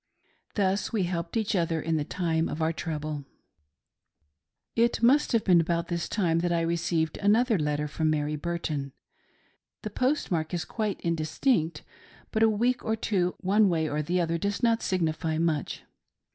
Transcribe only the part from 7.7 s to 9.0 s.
from Mary Burton.